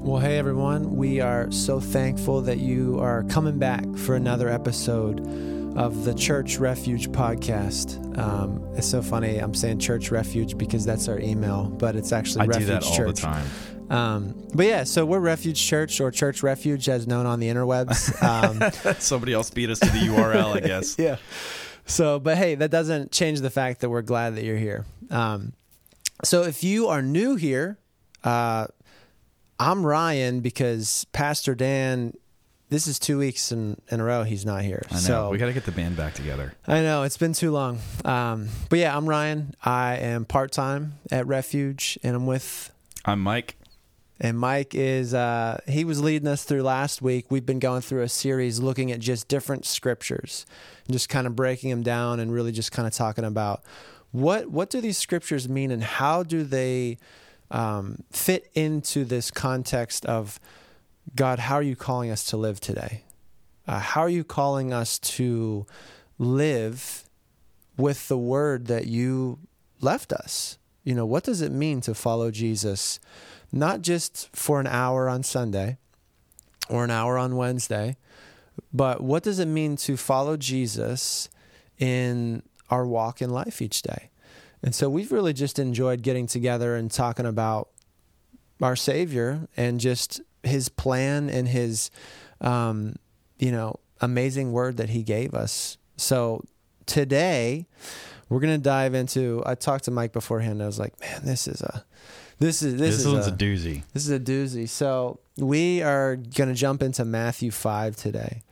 [0.00, 5.20] Well, hey everyone, we are so thankful that you are coming back for another episode
[5.76, 8.16] of the Church Refuge podcast.
[8.18, 9.38] Um, it's so funny.
[9.38, 12.84] I'm saying Church Refuge because that's our email, but it's actually I Refuge do that
[12.84, 13.16] all Church.
[13.16, 13.46] the time.
[13.90, 18.22] Um, but yeah, so we're Refuge Church or Church Refuge as known on the interwebs.
[18.22, 20.96] Um, Somebody else beat us to the URL, I guess.
[20.98, 21.16] yeah.
[21.84, 24.86] So, but hey, that doesn't change the fact that we're glad that you're here.
[25.10, 25.52] Um,
[26.24, 27.78] so, if you are new here,
[28.24, 28.66] uh,
[29.58, 32.14] I'm Ryan because Pastor Dan.
[32.70, 34.82] This is two weeks in, in a row he's not here.
[34.90, 35.00] I know.
[35.00, 36.52] So we got to get the band back together.
[36.66, 37.78] I know it's been too long.
[38.04, 39.54] Um, but yeah, I'm Ryan.
[39.64, 42.70] I am part time at Refuge, and I'm with
[43.06, 43.56] I'm Mike.
[44.20, 47.30] and Mike is uh, he was leading us through last week.
[47.30, 50.44] We've been going through a series looking at just different scriptures,
[50.86, 53.62] and just kind of breaking them down and really just kind of talking about
[54.12, 56.98] what what do these scriptures mean and how do they
[57.50, 60.40] um, fit into this context of
[61.14, 61.38] God?
[61.38, 63.04] How are you calling us to live today?
[63.66, 65.66] Uh, how are you calling us to
[66.18, 67.04] live
[67.76, 69.38] with the word that you
[69.80, 70.58] left us?
[70.84, 72.98] You know, what does it mean to follow Jesus?
[73.52, 75.78] not just for an hour on Sunday
[76.68, 77.96] or an hour on Wednesday,
[78.72, 81.28] but what does it mean to follow Jesus
[81.78, 84.07] in our walk in life each day?
[84.62, 87.68] And so we've really just enjoyed getting together and talking about
[88.60, 91.90] our Savior and just his plan and his,
[92.40, 92.96] um,
[93.38, 95.78] you know, amazing word that he gave us.
[95.96, 96.42] So
[96.86, 97.66] today,
[98.28, 99.42] we're going to dive into.
[99.46, 100.62] I talked to Mike beforehand.
[100.62, 101.84] I was like, man, this is a
[102.38, 103.82] this is this, This, is one's a, a, doozy.
[103.92, 104.68] this is a doozy.
[104.68, 108.42] So we are going to jump into Matthew five today.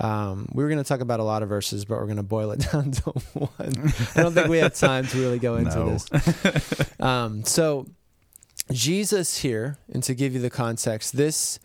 [0.00, 2.22] Um, we were going to talk about a lot of verses, but we're going to
[2.22, 3.92] boil it down to one.
[4.16, 5.90] I don't think we have time to really go into No.
[5.90, 6.90] this.
[7.00, 7.86] Um, so
[8.70, 11.58] Jesus here, and to give you the context, this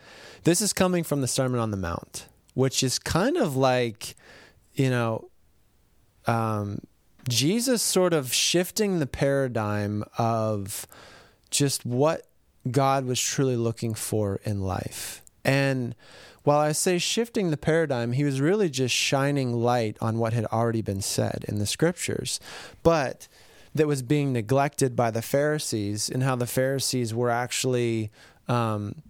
[0.44, 4.16] this is coming from the Sermon on the Mount, which is kind of like,
[4.74, 5.30] you know,
[6.26, 6.80] um,
[7.30, 10.88] Jesus sort of shifting the paradigm of
[11.52, 12.24] just what
[12.70, 15.22] God was truly looking for in life.
[15.46, 15.96] And
[16.48, 20.46] while I say shifting the paradigm, he was really just shining light on what had
[20.46, 22.40] already been said in the scriptures,
[22.84, 23.28] but
[23.76, 28.12] that was being neglected by the Pharisees, and how the Pharisees were actually.
[28.48, 29.02] Um,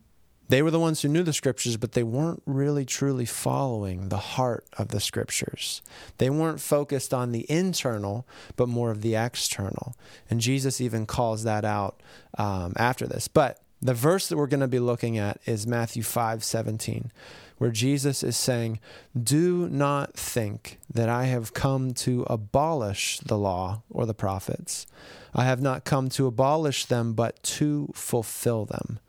[0.50, 4.18] they were the ones who knew the scriptures, but they weren't really truly following the
[4.18, 5.84] heart of the scriptures.
[6.18, 8.26] They weren't focused on the internal,
[8.56, 9.96] but more of the external.
[10.28, 12.02] And Jesus even calls that out
[12.38, 13.28] um, after this.
[13.28, 17.12] But the verse that we're going to be looking at is Matthew 5 17,
[17.58, 18.80] where Jesus is saying,
[19.22, 24.88] Do not think that I have come to abolish the law or the prophets.
[25.34, 29.00] I have not come to abolish them, but to fulfill them.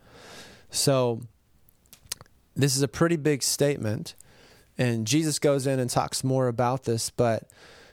[0.70, 1.22] So,
[2.54, 4.14] this is a pretty big statement,
[4.76, 7.08] and Jesus goes in and talks more about this.
[7.08, 7.48] But,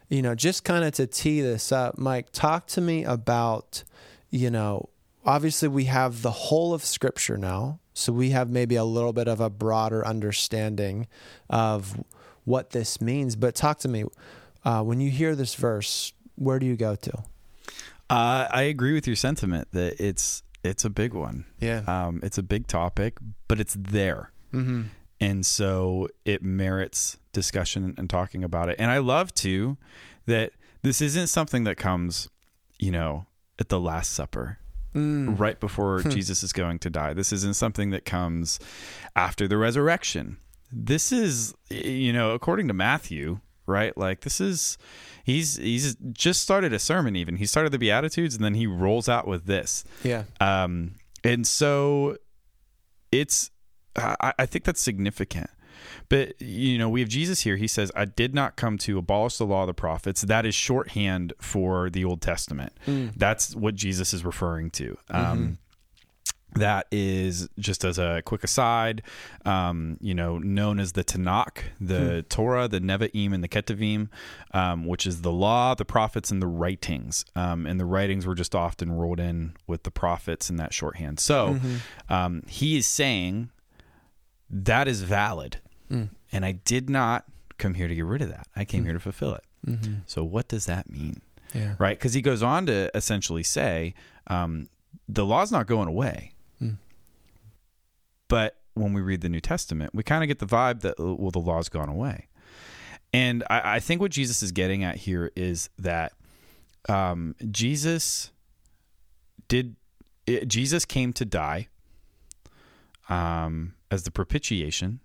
[0.09, 3.83] you know, just kind of to tee this up, Mike, talk to me about,
[4.29, 4.89] you know,
[5.25, 7.79] obviously we have the whole of Scripture now.
[7.93, 11.07] So we have maybe a little bit of a broader understanding
[11.49, 12.03] of
[12.43, 13.35] what this means.
[13.35, 14.03] But talk to me
[14.65, 17.17] uh, when you hear this verse, where do you go to?
[18.09, 21.45] Uh, I agree with your sentiment that it's it's a big one.
[21.59, 21.83] Yeah.
[21.87, 24.31] Um, it's a big topic, but it's there.
[24.53, 24.83] Mm-hmm.
[25.19, 28.77] and so it merits discussion and talking about it.
[28.79, 29.75] And I love too
[30.27, 32.29] that this isn't something that comes,
[32.79, 33.25] you know,
[33.59, 34.59] at the Last Supper,
[34.95, 35.37] Mm.
[35.37, 37.13] right before Jesus is going to die.
[37.13, 38.59] This isn't something that comes
[39.13, 40.37] after the resurrection.
[40.71, 43.97] This is, you know, according to Matthew, right?
[43.97, 44.77] Like this is,
[45.25, 47.15] he's he's just started a sermon.
[47.17, 49.83] Even he started the Beatitudes, and then he rolls out with this.
[50.03, 50.23] Yeah.
[50.39, 52.17] Um, and so
[53.11, 53.51] it's,
[53.97, 55.49] I, I think that's significant.
[56.09, 57.55] But, you know, we have Jesus here.
[57.55, 60.21] He says, I did not come to abolish the law of the prophets.
[60.21, 62.73] That is shorthand for the Old Testament.
[63.15, 64.97] That's what Jesus is referring to.
[65.09, 65.57] Um,
[66.57, 69.01] that is just as a quick aside,
[69.45, 74.07] um, you know, known as the Tanakh, the Torah, the Nevi'im, and the Ketuvim,
[74.53, 77.25] um, which is the law, the prophets, and the writings.
[77.35, 81.19] Um, and the writings were just often rolled in with the prophets in that shorthand.
[81.19, 81.59] So
[82.07, 83.49] um, he is saying
[84.49, 85.57] that is valid,
[85.89, 87.25] and I did not
[87.57, 88.47] come here to get rid of that.
[88.55, 89.43] I came here to fulfill it.
[90.07, 91.21] So what does that mean?
[91.53, 91.75] Yeah.
[91.79, 91.97] right?
[91.97, 93.93] Because he goes on to essentially say
[94.27, 94.67] um,
[95.07, 96.33] the law's not going away.
[98.27, 101.13] But when we read the New Testament, we kind of get the vibe that, uh,
[101.15, 102.27] well, the law's gone away.
[103.13, 106.13] And I, I think what Jesus is getting at here is that
[106.89, 108.31] um, Jesus
[109.47, 109.75] did,
[110.27, 111.67] it, Jesus came to die
[113.07, 114.99] um, as the propitiation,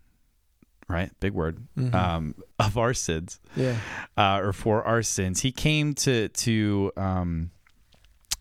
[0.90, 1.10] right?
[1.20, 1.94] Big word Mhm.
[1.94, 3.76] um, of our sins, yeah.
[4.16, 5.40] uh, or for our sins.
[5.40, 7.50] He came to to um,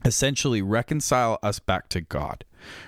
[0.06, 2.46] essentially reconcile us back to God,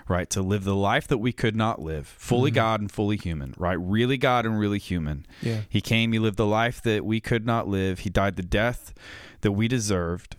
[0.08, 0.30] right?
[0.30, 2.56] To live the life that we could not live, fully Mhm.
[2.56, 3.78] God and fully human, right?
[3.80, 5.26] Really God and really human.
[5.42, 5.62] Yeah.
[5.68, 8.00] He came, he lived the life that we could not live.
[8.00, 8.94] He died the death
[9.42, 10.38] that we deserved.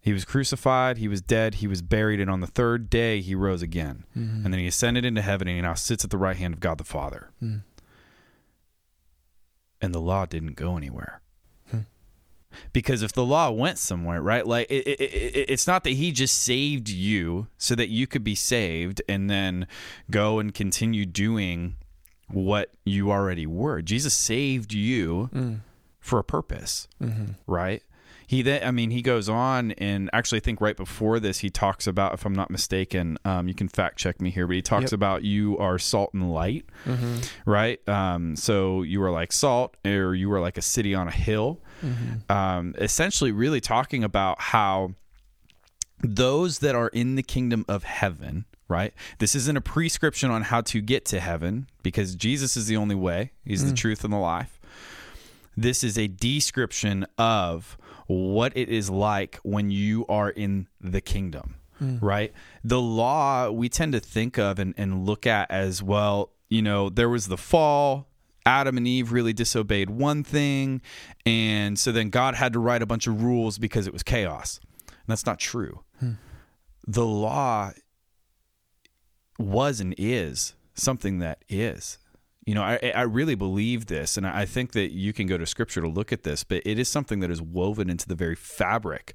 [0.00, 3.34] He was crucified, he was dead, he was buried, and on the third day he
[3.36, 4.04] rose again.
[4.16, 4.44] Mhm.
[4.44, 6.60] And then he ascended into heaven and he now sits at the right hand of
[6.60, 7.30] God the Father.
[7.42, 7.62] Mm.
[9.82, 11.20] And the law didn't go anywhere.
[11.70, 11.80] Hmm.
[12.72, 14.46] Because if the law went somewhere, right?
[14.46, 18.22] Like it, it, it, it's not that he just saved you so that you could
[18.24, 19.66] be saved and then
[20.10, 21.76] go and continue doing
[22.28, 23.82] what you already were.
[23.82, 25.60] Jesus saved you Mm.
[26.00, 27.34] for a purpose, Mhm.
[27.46, 27.82] right?
[28.32, 31.50] He then, I mean, he goes on and actually, I think right before this, he
[31.50, 34.62] talks about, if I'm not mistaken, um, you can fact check me here, but he
[34.62, 34.92] talks Yep.
[34.92, 37.28] about you are salt and light, Mhm.
[37.44, 37.86] right?
[37.86, 41.60] Um, so you are like salt, or you are like a city on a hill.
[41.82, 42.30] Mhm.
[42.34, 44.94] Um, essentially, really talking about how
[46.02, 48.94] those that are in the kingdom of heaven, right?
[49.18, 52.94] This isn't a prescription on how to get to heaven because Jesus is the only
[52.94, 54.58] way, He's the truth and the life.
[55.54, 57.76] This is a description of
[58.12, 61.98] what it is like when you are in the kingdom, hmm.
[61.98, 62.32] right?
[62.64, 66.88] The law we tend to think of and, and look at as well, you know,
[66.88, 68.08] there was the fall.
[68.44, 70.82] Adam and Eve really disobeyed one thing.
[71.24, 74.60] And so then God had to write a bunch of rules because it was chaos.
[74.88, 75.82] And that's not true.
[76.00, 76.12] Hmm.
[76.86, 77.70] The law
[79.38, 81.98] was and is something that is.
[82.44, 85.46] You know, I, I really believe this, and I think that you can go to
[85.46, 88.34] scripture to look at this, but it is something that is woven into the very
[88.34, 89.14] fabric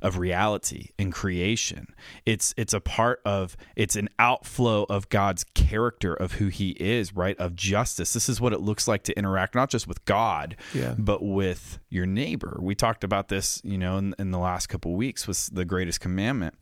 [0.00, 1.88] of reality and creation.
[2.24, 7.14] It's it's a part of it's an outflow of God's character of who he is,
[7.14, 7.36] right?
[7.38, 8.12] Of justice.
[8.12, 10.94] This is what it looks like to interact not just with God, Yeah.
[10.96, 12.56] but with your neighbor.
[12.62, 16.00] We talked about this, you know, in, in the last couple weeks was the greatest
[16.00, 16.54] commandment.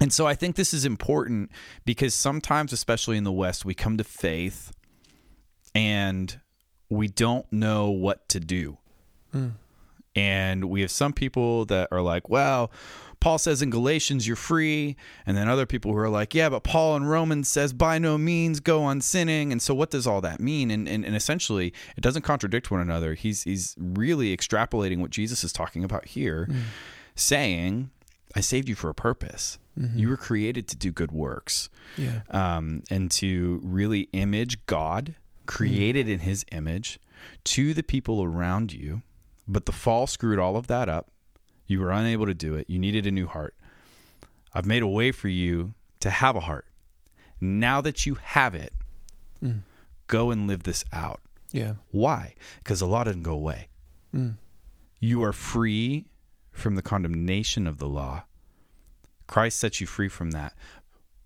[0.00, 1.50] And so I think this is important
[1.84, 4.72] because sometimes, especially in the West, we come to faith
[5.74, 6.40] and
[6.88, 8.78] we don't know what to do.
[9.32, 9.48] Hmm.
[10.16, 12.70] And we have some people that are like, well,
[13.18, 14.96] Paul says in Galatians you're free.
[15.26, 18.18] And then other people who are like, yeah, but Paul in Romans says by no
[18.18, 19.50] means go on sinning.
[19.50, 20.70] And so what does all that mean?
[20.70, 23.14] And, and, and essentially, it doesn't contradict one another.
[23.14, 26.58] He's, he's really extrapolating what Jesus is talking about here, hmm.
[27.14, 27.90] saying,
[28.36, 29.58] I saved you for a purpose.
[29.76, 32.20] You were created to do good works Yeah.
[32.30, 35.16] um, and to really image God,
[35.46, 37.00] created in His image,
[37.44, 39.02] to the people around you.
[39.48, 41.10] But the fall screwed all of that up.
[41.66, 42.70] You were unable to do it.
[42.70, 43.54] You needed a new heart.
[44.54, 46.66] I've made a way for you to have a heart.
[47.40, 48.72] Now that you have it,
[50.06, 51.20] go and live this out.
[51.50, 51.74] Yeah.
[51.90, 52.34] Why?
[52.58, 53.68] Because the law didn't go away.
[54.14, 54.34] Mm.
[55.00, 56.06] You are free
[56.52, 58.24] from the condemnation of the law.
[59.26, 60.52] Christ sets you free from that.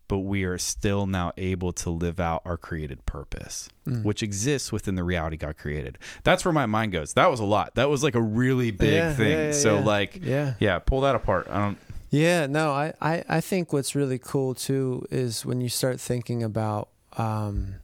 [0.09, 4.05] But we are still now able to live out our created purpose, Mm.
[4.05, 5.99] which exists within the reality God created.
[6.25, 7.13] That's where my mind goes.
[7.13, 7.75] That was a lot.
[7.75, 9.31] That was like a really big Yeah, thing.
[9.33, 10.55] yeah, yeah, so like Yeah.
[10.61, 11.47] yeah, pull that apart.
[11.51, 11.79] I don't
[12.11, 16.43] Yeah, no, I, I, I think what's really cool too is when you start thinking
[16.43, 16.89] about
[17.19, 17.75] um,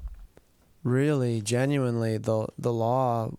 [0.83, 3.33] really genuinely the the law,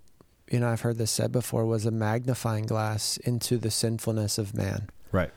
[0.52, 4.54] you know, I've heard this said before, was a magnifying glass into the sinfulness of
[4.54, 4.90] man.
[5.12, 5.32] Right.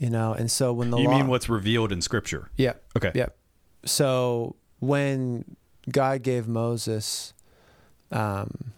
[0.00, 2.50] You know, and so when the You law mean what's revealed in scripture?
[2.56, 2.72] Yeah.
[2.96, 3.12] Okay.
[3.14, 3.26] Yeah.
[3.84, 5.44] So when
[5.92, 7.34] God gave Moses,
[8.10, 8.72] um,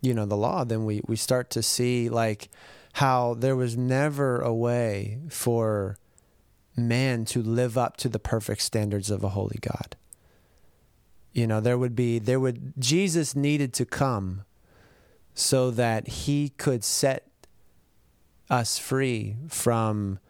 [0.00, 2.50] you know, the law, then we we start to see like
[2.94, 5.98] how there was never a way for
[6.76, 9.96] man to live up to the perfect standards of a holy God.
[11.32, 14.44] You know, there would be there would Jesus needed to come
[15.34, 17.26] so that he could set
[18.48, 20.20] us free from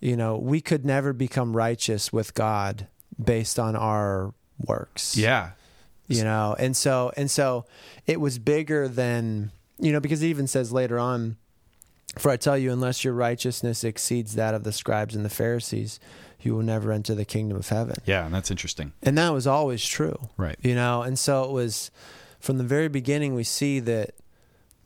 [0.00, 2.88] you know, we could never become righteous with God
[3.22, 5.16] based on our works.
[5.16, 5.52] Yeah.
[6.08, 7.66] You know, and so and so
[8.04, 11.36] it was bigger than you know, because it even says later on,
[12.18, 16.00] for I tell you, unless your righteousness exceeds that of the scribes and the Pharisees,
[16.40, 17.96] you will never enter the kingdom of heaven.
[18.04, 18.92] Yeah, and that's interesting.
[19.02, 20.28] And that was always true.
[20.36, 20.56] Right.
[20.62, 21.90] You know, and so it was
[22.40, 24.14] from the very beginning we see that,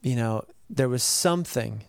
[0.03, 1.85] you know, there was something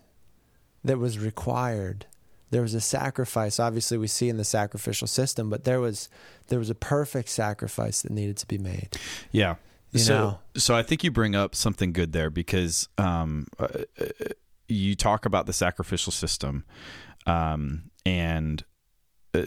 [0.84, 2.06] that was required.
[2.52, 3.60] There was a sacrifice.
[3.60, 6.10] Obviously we see in the sacrificial system, but there was
[6.48, 8.90] there was a perfect sacrifice that needed to be made.
[9.32, 9.56] Yeah.
[9.92, 10.40] You so, know?
[10.56, 13.68] so I think you bring up something good there because um, uh,
[14.00, 14.06] uh,
[14.68, 16.66] you talk about the sacrificial system,
[17.26, 18.64] um, and
[19.34, 19.44] uh,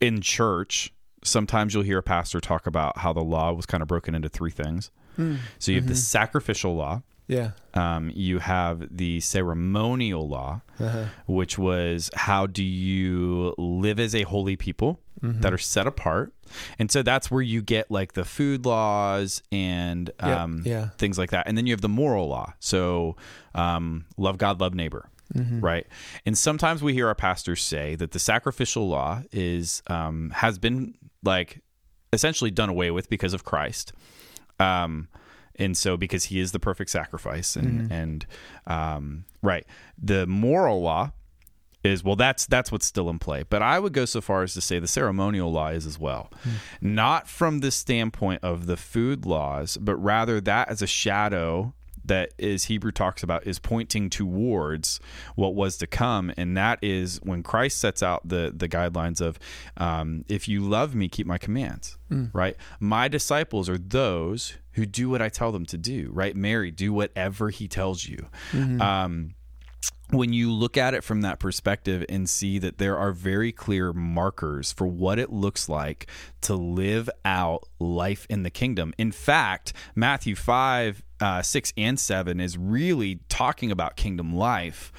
[0.00, 3.86] in church, sometimes you'll hear a pastor talk about how the law was kind of
[3.88, 4.90] broken into three things.
[5.16, 5.38] Mm.
[5.58, 5.98] So you have the Mhm.
[5.98, 7.50] sacrificial law, Yeah.
[7.74, 11.06] um, you have the ceremonial law, Uh-huh.
[11.26, 15.40] which was how do you live as a holy people Mhm.
[15.42, 16.32] that are set apart.
[16.78, 20.90] And so that's where you get like the food laws and um, yeah.
[20.98, 21.48] things like that.
[21.48, 22.52] And then you have the moral law.
[22.60, 23.16] So
[23.54, 25.08] um, love God, love neighbor.
[25.34, 25.60] Mhm.
[25.60, 25.88] Right,
[26.24, 30.94] and sometimes we hear our pastors say that the sacrificial law is um, has been
[31.24, 31.62] like
[32.12, 33.92] essentially done away with because of Christ,
[34.60, 35.08] um,
[35.58, 37.90] and so because He is the perfect sacrifice, and Mhm.
[37.92, 38.26] and
[38.66, 39.66] um, right,
[40.00, 41.12] the moral law
[41.84, 43.44] is well that's that's what's still in play.
[43.48, 46.32] But i would go so far as to say the ceremonial law is as well.
[46.80, 52.32] Not from the standpoint of the food laws but rather that as a shadow that
[52.38, 54.98] is hebrew talks about is pointing towards
[55.36, 56.32] what was to come.
[56.36, 59.38] And that is when christ sets out the the guidelines of
[59.76, 62.30] um, if you love me keep my commands Mm.
[62.32, 62.56] right?
[62.80, 66.92] My disciples are those who do what i tell them to do right mary do
[66.92, 68.80] whatever he tells you Mhm.
[68.80, 69.34] um,
[70.10, 73.92] when you look at it from that perspective and see that there are very clear
[73.92, 76.06] markers for what it looks like
[76.42, 78.94] to live out life in the kingdom.
[78.98, 84.92] In fact, Matthew 5, uh, 6, and 7 is really talking about kingdom life.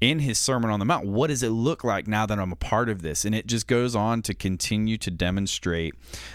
[0.00, 2.56] In his Sermon on the Mount, what does it look like now that I'm a
[2.56, 3.24] part of this?
[3.24, 5.94] And it just goes on to continue to demonstrate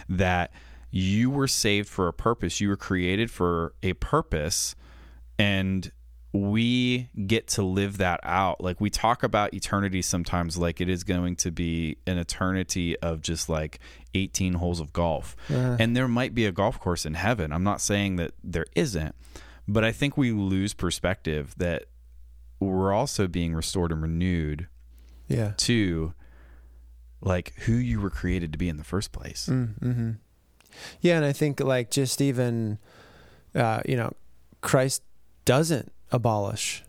[0.10, 0.52] that
[0.92, 2.60] you were saved for a purpose.
[2.62, 4.76] You were created for a purpose.
[5.40, 5.92] And
[6.34, 8.62] we get to live that out.
[8.62, 13.22] Like we talk about eternity sometimes like it is going to be an eternity of
[13.22, 13.80] just like
[14.14, 15.36] 18 holes of golf.
[15.50, 17.52] Uh, And there might be a golf course in heaven.
[17.52, 19.16] I'm not saying that there isn't,
[19.68, 21.86] but I think we lose perspective that
[22.60, 24.68] we're also being restored and renewed
[25.28, 25.54] yeah.
[25.58, 26.14] to
[27.22, 29.48] like who you were created to be in the first place.
[29.52, 30.12] Mm-hmm.
[31.02, 32.78] Yeah, and I think like just even,
[33.56, 34.14] uh, you know,
[34.62, 35.02] Christ
[35.46, 36.84] doesn't abolish,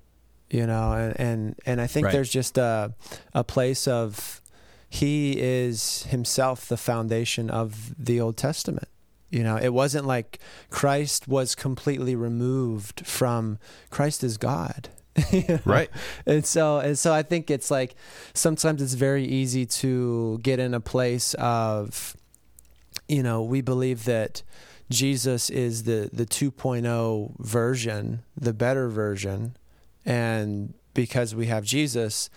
[0.50, 2.12] you know, and and, and I think Right.
[2.12, 2.94] there's just a
[3.34, 4.40] a place of
[4.88, 8.88] he is himself the foundation of the Old Testament.
[9.30, 13.58] You know, it wasn't like Christ was completely removed from
[13.90, 14.90] Christ is God.
[15.30, 15.58] You know?
[15.64, 15.90] Right.
[16.26, 17.94] and so and so I think it's like
[18.34, 22.16] sometimes it's very easy to get in a place of
[23.12, 24.42] you know we believe that
[24.90, 29.56] Jesus is the the 2.0 version, the better version,
[30.04, 32.30] and because we have Jesus,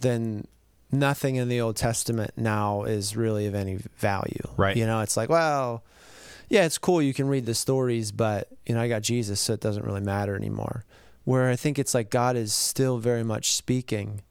[0.00, 0.46] then
[0.90, 4.42] nothing in the Old Testament now is really of any value.
[4.56, 4.76] Right.
[4.76, 5.82] You know, it's like, well,
[6.48, 9.54] yeah, it's cool you can read the stories, but you know, I got Jesus, so
[9.54, 10.84] it doesn't really matter anymore.
[11.24, 14.22] Where I think it's like God is still very much speaking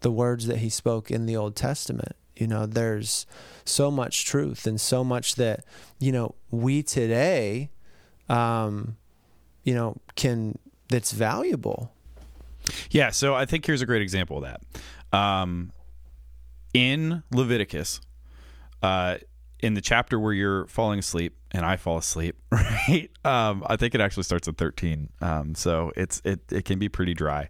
[0.00, 2.16] the words that he spoke in the Old Testament.
[2.36, 3.26] You know, there's
[3.64, 5.64] so much truth and so much that,
[5.98, 7.70] you know, we today
[8.28, 8.96] um,
[9.62, 11.92] you know, can that's valuable.
[12.90, 15.18] Yeah, so I think here's a great example of that.
[15.18, 15.72] Um,
[16.72, 18.00] in Leviticus,
[18.82, 19.18] uh,
[19.60, 23.10] in the chapter where you're falling asleep and I fall asleep, right?
[23.24, 25.08] Um, I think it actually starts at 13.
[25.20, 27.48] Um, so it's it it can be pretty dry.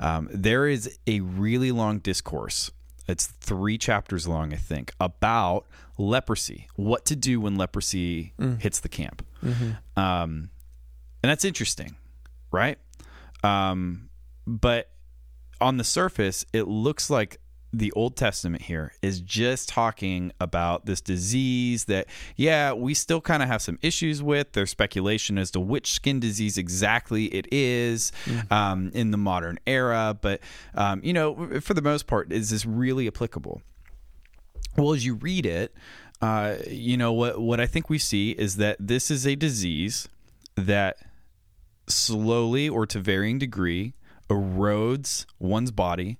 [0.00, 2.70] Um, there is a really long discourse.
[3.08, 6.68] It's three chapters long, I think, about leprosy.
[6.76, 9.24] What to do when leprosy hits the camp.
[9.96, 10.50] Um,
[11.22, 11.96] and that's interesting,
[12.52, 12.78] right?
[13.42, 14.10] Um,
[14.46, 14.90] but
[15.60, 17.40] on the surface, it looks like
[17.72, 22.06] the Old Testament here is just talking about this disease that,
[22.36, 24.52] yeah, we still kind of have some issues with.
[24.52, 28.10] There's speculation as to which skin disease exactly it is
[28.50, 30.16] um, in the modern era.
[30.20, 30.40] But,
[30.74, 33.60] um, you know, for the most part, is this really applicable?
[34.76, 35.74] Well, as you read it,
[36.20, 40.08] uh, you know what what I think we see is that this is a disease
[40.56, 40.96] that
[41.86, 43.94] slowly or to varying degree
[44.28, 46.18] erodes one's body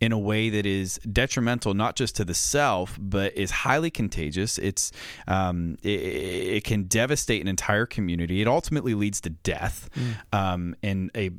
[0.00, 4.58] in a way that is detrimental not just to the self but is highly contagious.
[4.58, 4.92] It's
[5.26, 8.40] um, it, it can devastate an entire community.
[8.40, 9.88] It ultimately leads to death
[10.32, 11.30] um, and a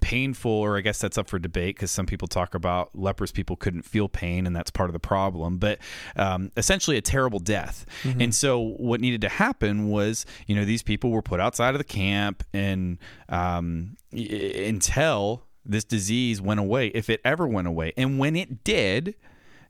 [0.00, 3.54] painful or i guess that's up for debate because some people talk about leprous people
[3.54, 5.78] couldn't feel pain and that's part of the problem but
[6.16, 7.86] um, essentially a terrible death.
[8.20, 11.78] And so what needed to happen was you know these people were put outside of
[11.78, 14.22] the camp and um, y-
[14.66, 19.14] until this disease went away if it ever went away and when it did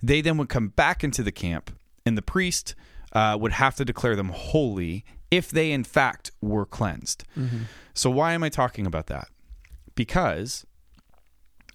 [0.02, 1.70] they then would come back into the camp
[2.06, 2.74] and the priest
[3.12, 7.24] uh, would have to declare them holy if they in fact were cleansed
[7.92, 9.28] so why am i talking about that
[9.94, 10.64] because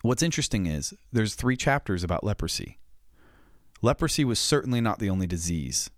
[0.06, 2.80] what's interesting is there's three chapters about leprosy.
[3.82, 5.90] Leprosy was certainly not the only disease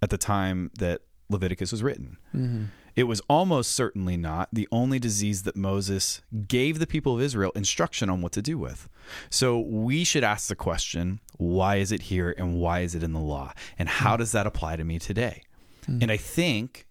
[0.00, 2.18] at the time that Leviticus was written.
[2.34, 2.64] Mm-hmm.
[2.96, 7.52] It was almost certainly not the only disease that Moses gave the people of Israel
[7.54, 8.88] instruction on what to do with.
[9.28, 13.12] So we should ask the question why is it here and why is it in
[13.12, 13.52] the law?
[13.78, 14.20] And how hmm.
[14.20, 15.42] does that apply to me today?
[15.84, 15.98] Hmm.
[16.00, 16.86] And I think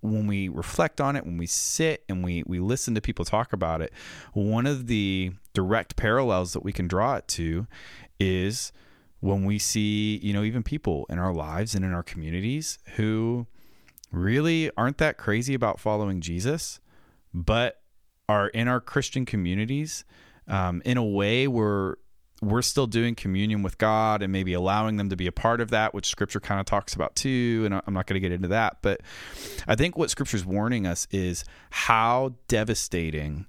[0.00, 3.52] when we reflect on it, when we sit and we, we listen to people talk
[3.52, 3.92] about it,
[4.32, 7.66] one of the direct parallels that we can draw it to
[8.18, 8.72] is
[9.20, 13.46] when we see, you know, even people in our lives and in our communities who
[14.12, 16.80] really aren't that crazy about following Jesus,
[17.32, 17.80] but
[18.28, 20.04] are in our Christian communities
[20.48, 21.96] um, in a way where
[22.42, 25.70] we're still doing communion with God and maybe allowing them to be a part of
[25.70, 27.62] that, which Scripture kind of talks about too.
[27.66, 29.00] And I'm not going to get into that, but
[29.68, 33.46] I think what Scripture's warning us is how devastating.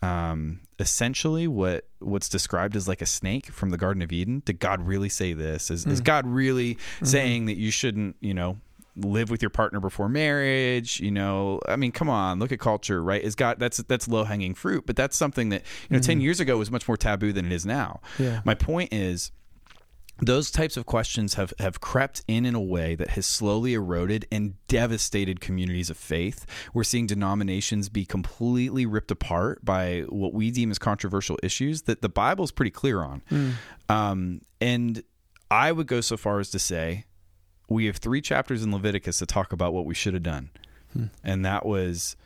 [0.00, 4.42] Um, essentially, what what's described as like a snake from the Garden of Eden.
[4.44, 5.72] Did God really say this?
[5.72, 8.58] Is, is God really saying that you shouldn't, you know,
[8.98, 13.02] live with your partner before marriage you know i mean come on look at culture
[13.02, 16.20] right is god that's that's low hanging fruit but that's something that you know 10
[16.20, 18.40] years ago was much more taboo than it is now Yeah.
[18.44, 19.30] my point is
[20.20, 24.26] those types of questions have, have crept in in a way that has slowly eroded
[24.32, 26.44] and devastated communities of faith.
[26.74, 32.02] We're seeing denominations be completely ripped apart by what we deem as controversial issues that
[32.02, 33.22] the Bible's pretty clear on.
[33.88, 35.04] Um, and
[35.52, 37.04] I would go so far as to say
[37.68, 40.50] we have three chapters in Leviticus that talk about what we should have done.
[40.92, 41.04] Hmm.
[41.22, 42.16] And that was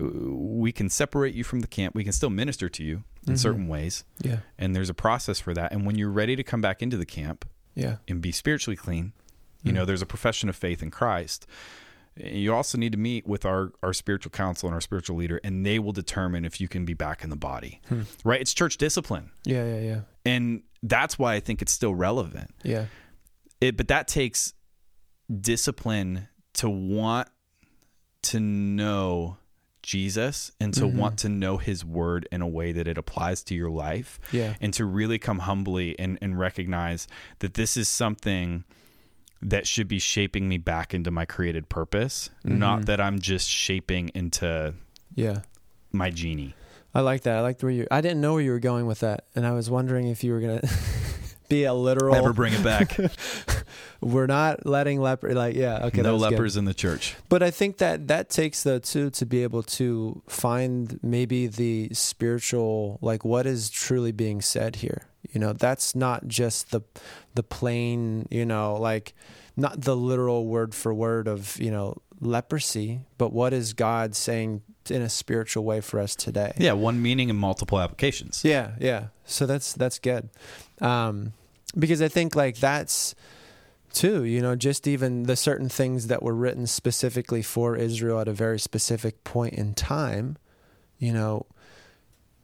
[0.00, 1.94] uh, we can separate you from the camp.
[1.94, 3.34] We can still minister to you in mm-hmm.
[3.36, 4.04] certain ways.
[4.20, 4.38] Yeah.
[4.58, 5.72] And there's a process for that.
[5.72, 7.96] And when you're ready to come back into the camp Yeah.
[8.08, 9.12] and be spiritually clean,
[9.62, 9.76] you hmm.
[9.76, 11.46] know, there's a profession of faith in Christ.
[12.16, 15.66] You also need to meet with our, our spiritual counsel and our spiritual leader, and
[15.66, 17.80] they will determine if you can be back in the body.
[17.88, 18.02] Hmm.
[18.24, 18.40] Right?
[18.40, 19.30] It's church discipline.
[19.44, 19.64] Yeah.
[19.64, 19.80] Yeah.
[19.80, 20.00] Yeah.
[20.26, 22.50] And that's why I think it's still relevant.
[22.62, 22.86] Yeah.
[23.60, 24.52] It, but that takes
[25.40, 27.28] discipline to want
[28.22, 29.36] to know
[29.82, 30.98] Jesus and to mm-hmm.
[30.98, 34.54] want to know his word in a way that it applies to your life Yeah.
[34.60, 37.06] and to really come humbly and, and recognize
[37.40, 38.64] that this is something
[39.42, 42.84] that should be shaping me back into my created purpose, not mm-hmm.
[42.86, 44.74] that I'm just shaping into
[45.14, 45.40] Yeah.
[45.92, 46.54] my genie.
[46.94, 47.36] I like that.
[47.36, 47.86] I liked where you.
[47.90, 50.32] I didn't know where you were going with that, and I was wondering if you
[50.32, 50.60] were gonna
[51.48, 52.14] be a literal.
[52.14, 52.96] Never bring it back.
[54.00, 55.34] We're not letting leper.
[55.34, 56.02] Like, yeah, okay.
[56.02, 56.32] no that's good.
[56.32, 57.16] lepers in the church.
[57.28, 61.90] But I think that that takes though too to be able to find maybe the
[61.92, 65.06] spiritual, like what is truly being said here.
[65.32, 66.82] You know, that's not just the
[67.34, 69.14] the plain, you know, like
[69.56, 74.62] not the literal word for word of you know leprosy, but what is God saying
[74.90, 76.52] in a spiritual way for us today?
[76.58, 78.44] Yeah, one meaning and multiple applications.
[78.44, 79.06] Yeah, yeah.
[79.24, 80.28] So that's that's good,
[80.84, 81.32] um,
[81.78, 83.14] because I think like that's
[83.92, 84.24] too.
[84.24, 88.32] You know, just even the certain things that were written specifically for Israel at a
[88.32, 90.36] very specific point in time.
[90.98, 91.46] You know,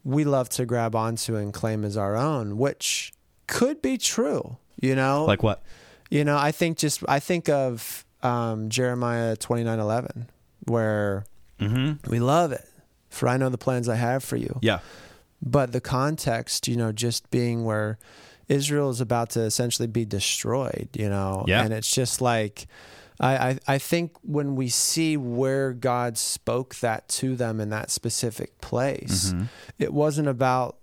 [0.03, 3.13] we love to grab onto and claim as our own, which
[3.47, 4.57] could be true.
[4.81, 5.61] You know, Like what?
[6.09, 10.29] you know, I think just I think of um, Jeremiah twenty nine eleven,
[10.65, 11.25] where
[11.59, 12.09] Mm-hmm.
[12.09, 12.67] we love it.
[13.09, 14.79] For I know the plans I have for you Yeah.
[15.43, 17.99] but the context, you know, just being where
[18.51, 21.63] Israel is about to essentially be destroyed, you know, Yeah.
[21.63, 22.67] and it's just like,
[23.19, 27.89] I, I, I think when we see where God spoke that to them in that
[27.91, 29.43] specific place, Mm-hmm.
[29.79, 30.77] it wasn't about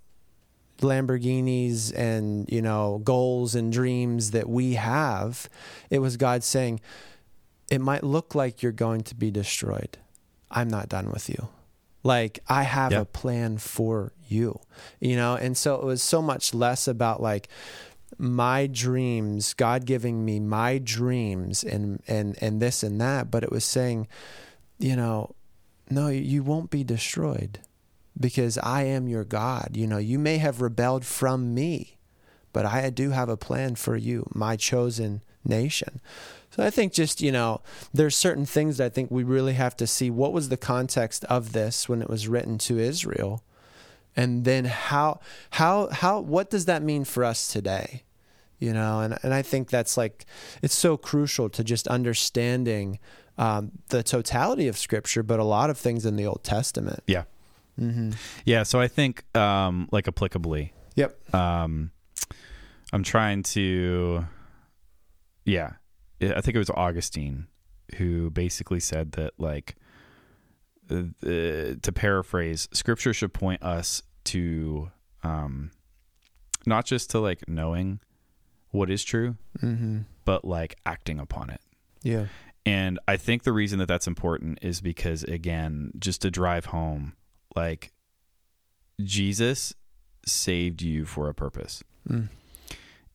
[0.81, 5.49] Lamborghinis and, you know, goals and dreams that we have.
[5.91, 6.81] It was God saying,
[7.71, 9.99] it might look like you're going to be destroyed.
[10.51, 11.49] I'm not done with you.
[12.05, 14.61] Like I have a plan for you,
[15.01, 15.35] you know?
[15.35, 17.49] And so it was so much less about like
[18.19, 23.53] my dreams, God giving me my dreams and, and, and this and that, but it
[23.53, 24.09] was saying,
[24.79, 25.35] you know,
[25.91, 27.61] no, you won't be destroyed
[28.19, 29.71] because I am your God.
[29.75, 31.99] You know, you may have rebelled from me,
[32.53, 36.01] but I do have a plan for you, my chosen nation.
[36.51, 37.61] So I think just, you know,
[37.93, 41.25] there's certain things that I think we really have to see what was the context
[41.25, 43.43] of this when it was written to Israel
[44.19, 48.03] and then how how how what does that mean for us today?
[48.59, 50.27] You know, and and I think that's like
[50.61, 52.99] it's so crucial to just understanding
[53.39, 57.05] um, the totality of Scripture, but a lot of things in the Old Testament.
[57.07, 57.23] Yeah.
[57.81, 58.11] Mm-hmm.
[58.45, 58.65] Yeah.
[58.65, 61.33] So I think, um, like applicably, Yep.
[61.33, 61.93] um,
[62.93, 64.27] I'm trying to,
[65.45, 65.75] yeah,
[66.21, 67.47] I think it was Augustine
[67.99, 69.77] who basically said that, like,
[70.91, 74.03] uh, to paraphrase, Scripture should point us
[74.33, 74.91] to,
[75.23, 75.71] um,
[76.67, 78.01] not just to like knowing
[78.71, 80.01] what is true, Mm-hmm.
[80.25, 81.61] but like acting upon it.
[82.03, 82.27] Yeah.
[82.67, 87.15] And I think the reason that that's important is because, again, just to drive home,
[87.57, 87.93] like
[89.03, 89.73] Jesus
[90.27, 91.83] saved you for a purpose.
[92.09, 92.29] Mm.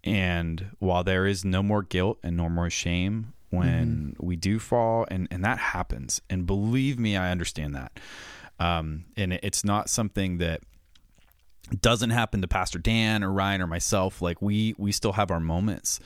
[0.03, 5.05] And while there is no more guilt and no more shame when we do fall,
[5.11, 7.99] and, and that happens, and believe me, I understand that.
[8.59, 10.61] Um, and it's not something that
[11.81, 14.21] doesn't happen to Pastor Dan or Ryan or myself.
[14.21, 15.99] Like we we still have our moments.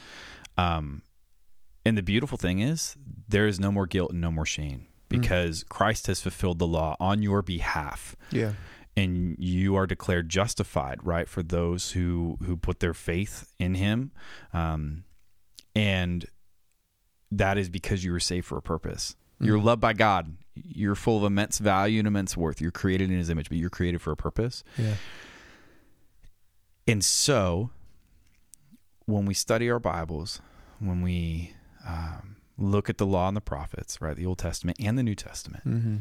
[0.58, 1.02] Um,
[1.86, 2.96] and the beautiful thing is
[3.28, 6.96] there is no more guilt and no more shame because Christ has fulfilled the law
[7.00, 8.54] on your behalf Yeah.
[8.96, 11.30] and you are declared justified, right?
[11.30, 14.12] For those who who put their faith in Him,
[14.54, 15.04] um,
[15.76, 16.26] and
[17.32, 19.15] that is because you were saved for a purpose.
[19.39, 20.36] You're loved by God.
[20.56, 22.60] You're full of immense value and immense worth.
[22.60, 24.63] You're created in His image, but you're created for a purpose.
[24.78, 24.96] Yeah.
[26.88, 27.71] And so,
[29.06, 30.41] when we study our Bibles,
[30.80, 31.54] when we
[31.88, 35.15] um, look at the law and the prophets, right, the Old Testament and the New
[35.15, 35.97] Testament, Mm-hmm.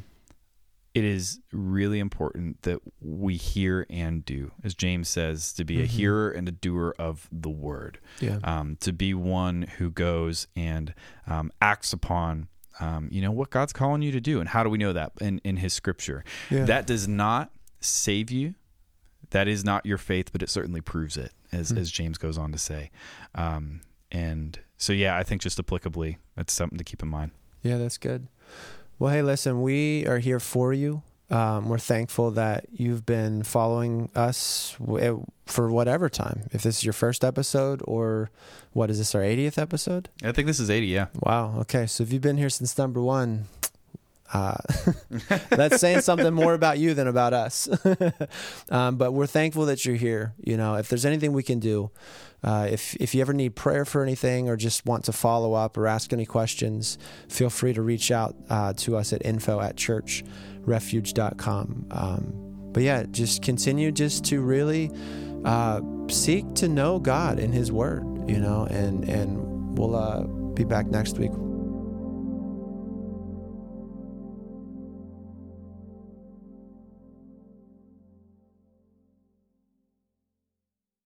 [0.94, 5.85] it is really important that we hear and do, as James says, to be a
[5.85, 5.88] Mhm.
[5.88, 8.38] hearer and a doer of the word, Yeah.
[8.44, 10.94] um, to be one who goes and
[11.27, 12.49] um, acts upon.
[12.79, 15.12] Um, you know what God's calling you to do, and how do we know that
[15.20, 16.25] in in His Scripture?
[16.51, 16.64] Yeah.
[16.66, 18.55] That does not save you.
[19.30, 21.78] That is not your faith, but it certainly proves it, as Hmm.
[21.78, 22.90] as James goes on to say.
[23.34, 23.80] Um,
[24.12, 27.32] and so, yeah, I think just applicably, that's something to keep in mind.
[27.62, 28.28] Yeah, that's good.
[28.98, 31.02] Well, hey, listen, we are here for you.
[31.28, 36.44] Um, we're thankful that you've been following us w- for whatever time.
[36.52, 38.30] If this is your first episode, or
[38.72, 40.08] what is this, our 80th episode?
[40.22, 40.86] I think this is eighty.
[40.86, 41.58] Yeah, Wow.
[41.62, 41.86] Okay.
[41.88, 43.46] So if you've been here since number one,
[44.32, 44.56] uh,
[45.50, 47.68] that's saying something more about you than about us.
[48.70, 50.34] um, but we're thankful that you're here.
[50.38, 51.90] You know, if there's anything we can do,
[52.42, 55.76] uh, if if you ever need prayer for anything or just want to follow up
[55.76, 59.76] or ask any questions, feel free to reach out uh, to us at info at
[59.76, 61.86] churchrefuge.com.
[61.90, 62.32] Um,
[62.72, 64.90] but yeah, just continue just to really
[65.44, 68.04] uh, seek to know God and His Word.
[68.28, 70.22] You know, and and we'll uh,
[70.54, 71.30] be back next week